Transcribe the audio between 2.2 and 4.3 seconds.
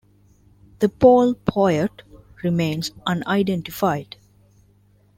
remains unidentified.